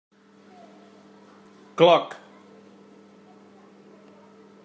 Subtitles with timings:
[1.75, 2.17] Cloc.